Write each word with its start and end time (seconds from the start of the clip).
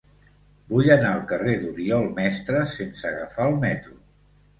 Vull 0.69 0.87
anar 0.93 1.09
al 1.09 1.19
carrer 1.31 1.53
d'Oriol 1.63 2.07
Mestres 2.15 2.73
sense 2.79 3.07
agafar 3.11 3.47
el 3.51 3.55
metro. 3.67 3.95